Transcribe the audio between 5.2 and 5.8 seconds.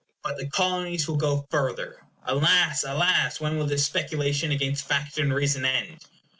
reason